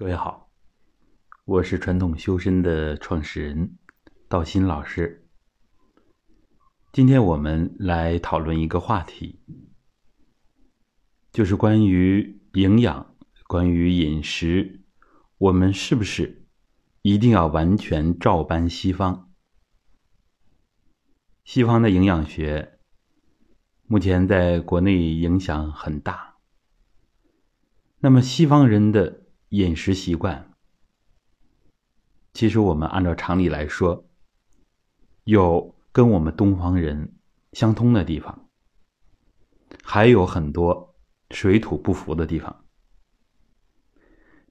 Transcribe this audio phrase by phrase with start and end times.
[0.00, 0.50] 各位好，
[1.44, 3.76] 我是传统修身的创始人
[4.30, 5.28] 道心老师。
[6.90, 9.42] 今天我们来讨论一个话题，
[11.30, 13.14] 就是关于营养、
[13.46, 14.80] 关于饮食，
[15.36, 16.46] 我们是不是
[17.02, 19.30] 一定要完全照搬西方？
[21.44, 22.78] 西方的营养学
[23.86, 26.38] 目前在国内影响很大，
[27.98, 29.19] 那么西方人的。
[29.50, 30.52] 饮食习惯，
[32.32, 34.08] 其实我们按照常理来说，
[35.24, 37.16] 有跟我们东方人
[37.52, 38.48] 相通的地方，
[39.82, 40.94] 还有很多
[41.32, 42.64] 水土不服的地方。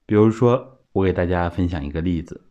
[0.05, 2.45] 比如说，我给大家分享一个例子。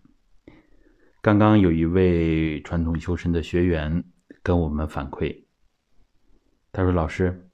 [1.20, 4.02] 刚刚有一位传统修身的学员
[4.42, 5.44] 跟我们反馈，
[6.72, 7.50] 他说：“老师，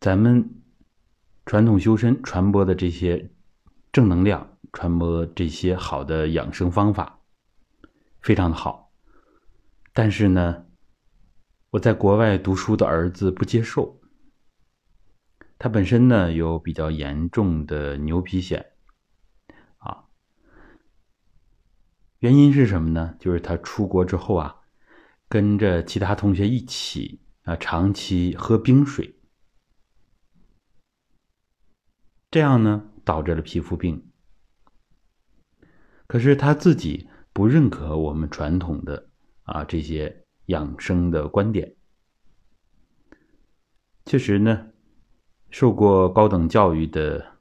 [0.00, 0.62] 咱们
[1.44, 3.28] 传统修身传播的这些。”
[3.92, 7.20] 正能量传播这些好的养生方法，
[8.22, 8.90] 非常的好。
[9.92, 10.64] 但是呢，
[11.68, 14.00] 我在国外读书的儿子不接受。
[15.58, 18.64] 他本身呢有比较严重的牛皮癣，
[19.76, 20.06] 啊，
[22.20, 23.14] 原因是什么呢？
[23.20, 24.62] 就是他出国之后啊，
[25.28, 29.20] 跟着其他同学一起啊，长期喝冰水，
[32.30, 32.88] 这样呢。
[33.04, 34.04] 导致了皮肤病，
[36.06, 39.08] 可是他自己不认可我们传统的
[39.42, 41.74] 啊这些养生的观点。
[44.04, 44.68] 确实呢，
[45.50, 47.38] 受过高等教育的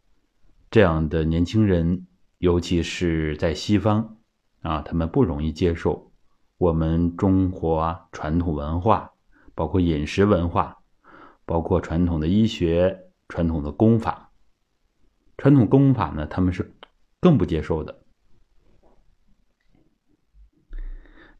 [0.69, 4.17] 这样的年轻人，尤其是在西方
[4.61, 6.11] 啊，他们不容易接受
[6.57, 9.11] 我们中国传统文化，
[9.53, 10.77] 包括饮食文化，
[11.45, 14.30] 包括传统的医学、传统的功法。
[15.41, 16.71] 传统功法呢，他们是
[17.19, 18.03] 更不接受的。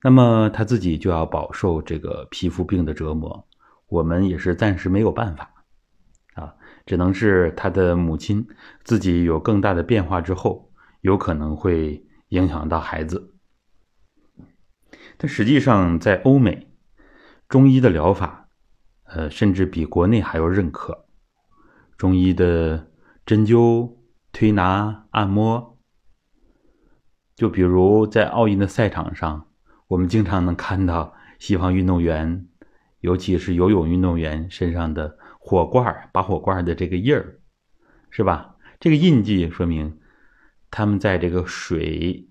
[0.02, 3.48] 那么他自己就要饱受这个皮肤病的折磨，
[3.86, 5.54] 我们也是暂时没有办法
[6.34, 6.56] 啊，
[6.88, 8.48] 只能是他的母亲
[8.84, 13.36] 自己有更大的变化之后，有可能会影响到孩子。
[15.18, 16.72] 但实际上，在欧美，
[17.48, 18.50] 中医的疗法，
[19.04, 21.06] 呃，甚至比国内还要认可
[21.96, 22.88] 中医的。
[23.32, 23.96] 针灸、
[24.34, 25.78] 推拿、按摩，
[27.34, 29.48] 就比如在奥运的赛场上，
[29.88, 32.50] 我们经常能看到西方运动员，
[33.00, 37.40] 尤其是游泳运动员身上的火罐拔火罐的这个印儿，
[38.10, 38.58] 是吧？
[38.82, 40.02] 这个印记说明
[40.70, 42.28] 他们在这个水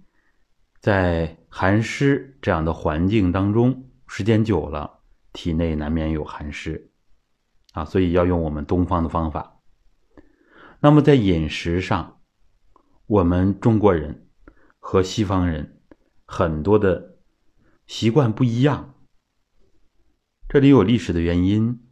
[0.81, 4.99] 在寒湿这样的环境当中时间久了，
[5.33, 6.91] 体内难免有寒湿
[7.73, 9.60] 啊，所以要用我们东方的方法。
[10.83, 12.23] 那么在饮食上，
[13.07, 14.31] 我们中国人
[14.79, 15.83] 和西方人
[16.25, 17.19] 很多的
[17.87, 18.95] 习惯不一样。
[20.49, 21.87] 这里有历史的原因，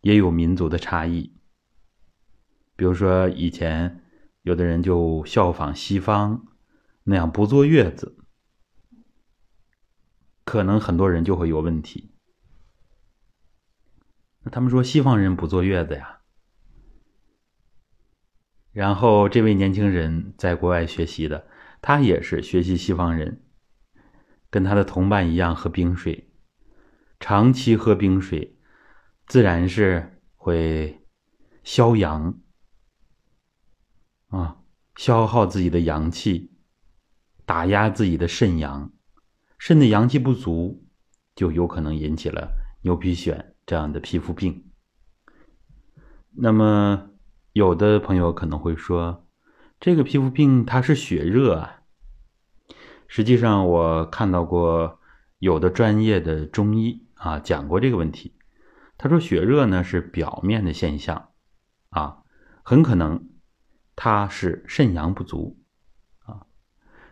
[0.00, 1.38] 也有民族的差异。
[2.74, 4.04] 比如说，以前
[4.42, 6.48] 有的人就效仿西方
[7.04, 8.18] 那样不坐月子，
[10.44, 12.12] 可能很多人就会有问题。
[14.42, 16.22] 那他们说西方人不坐月子呀？
[18.76, 21.46] 然后，这位年轻人在国外学习的，
[21.80, 23.40] 他也是学习西方人，
[24.50, 26.28] 跟他的同伴一样喝冰水，
[27.18, 28.58] 长期喝冰水，
[29.26, 31.00] 自然是会
[31.64, 32.38] 消阳
[34.28, 34.58] 啊，
[34.96, 36.52] 消耗自己的阳气，
[37.46, 38.92] 打压自己的肾阳，
[39.58, 40.86] 肾的阳气不足，
[41.34, 44.70] 就有可能引起了牛皮癣这样的皮肤病。
[46.32, 47.12] 那么。
[47.56, 49.26] 有的朋友可能会说，
[49.80, 51.80] 这个皮肤病它是血热啊。
[53.08, 55.00] 实际上，我看到过
[55.38, 58.36] 有的专业的中医啊讲过这个问题。
[58.98, 61.30] 他说，血热呢是表面的现象，
[61.88, 62.18] 啊，
[62.62, 63.30] 很可能
[63.94, 65.58] 它是肾阳不足
[66.26, 66.44] 啊，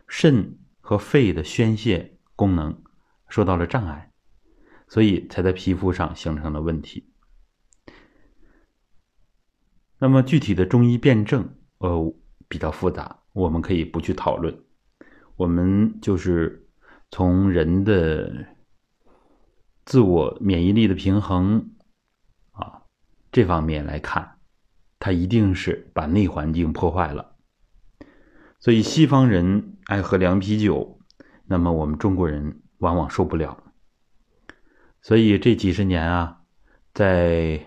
[0.06, 2.82] 肾和肺的宣泄功能
[3.30, 4.12] 受到了障碍，
[4.88, 7.13] 所以才在皮肤上形成了问题。
[9.98, 11.48] 那么具体的中医辨证，
[11.78, 12.14] 呃，
[12.48, 14.54] 比较复杂，我们可以不去讨论。
[15.36, 16.68] 我们就是
[17.10, 18.46] 从人的
[19.84, 21.70] 自我免疫力的平衡
[22.50, 22.82] 啊
[23.32, 24.38] 这方面来看，
[24.98, 27.36] 它一定是把内环境破坏了。
[28.58, 30.98] 所以西方人爱喝凉啤酒，
[31.46, 33.62] 那么我们中国人往往受不了。
[35.00, 36.40] 所以这几十年啊，
[36.92, 37.64] 在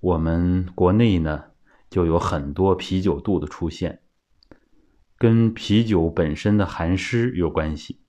[0.00, 1.49] 我们国内呢。
[1.90, 4.00] 就有很多啤酒肚的出现，
[5.18, 8.00] 跟啤酒本身的寒湿有关系，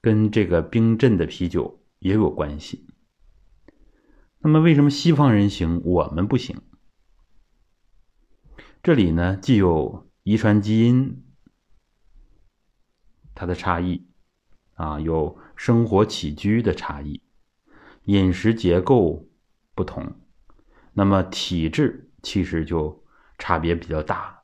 [0.00, 2.86] 跟这个冰镇的啤酒也有关系。
[4.40, 6.60] 那么，为什么西方人行，我们不行？
[8.82, 11.24] 这里呢，既有遗传基因
[13.34, 14.06] 它的差异，
[14.74, 17.22] 啊，有生活起居的差异，
[18.04, 19.28] 饮食结构
[19.74, 20.14] 不同，
[20.92, 23.04] 那么体质其实就
[23.38, 24.42] 差别比较大。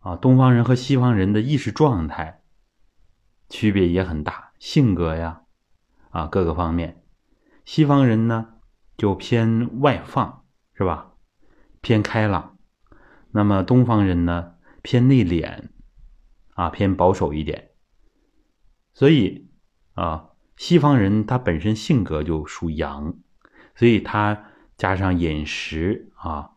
[0.00, 2.42] 啊，东方人和西方人的意识状态
[3.48, 5.42] 区别也很大，性格呀，
[6.10, 7.02] 啊，各个方面。
[7.64, 8.54] 西方人呢，
[8.96, 11.12] 就偏外放，是吧？
[11.80, 12.56] 偏开朗。
[13.32, 15.68] 那么东方人呢，偏内敛，
[16.54, 17.72] 啊，偏保守一点。
[18.94, 19.50] 所以
[19.94, 23.14] 啊，西方人他本身性格就属阳，
[23.74, 24.44] 所以他
[24.78, 26.52] 加上饮食啊，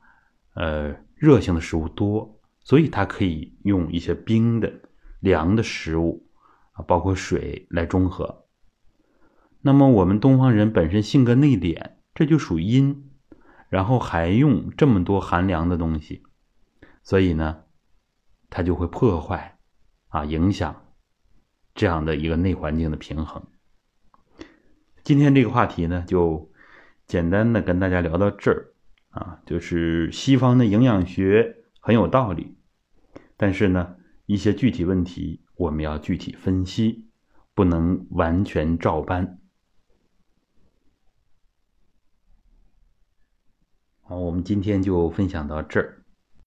[0.54, 4.72] 呃，热性的食物多，所以他可以用一些冰的、
[5.20, 6.30] 凉的食物
[6.74, 8.46] 啊，包括水来中和。
[9.62, 13.10] 那么我们东方人本身性格内敛，这就属阴，
[13.70, 16.22] 然后还用这么多寒凉的东西，
[17.02, 17.64] 所以呢，
[18.52, 19.58] 它就会破坏，
[20.10, 20.86] 啊，影响
[21.74, 23.44] 这样的一个内环境的平衡。
[25.04, 26.51] 今天这个话题呢，就
[27.12, 28.72] 简单的跟大家聊到这儿，
[29.10, 32.56] 啊，就是西方的营养学很有道理，
[33.36, 33.98] 但是呢，
[34.28, 37.10] 一些具体问题我们要具体分析，
[37.54, 39.42] 不能完全照搬。
[44.04, 46.01] 好，我们今天就分享到这儿。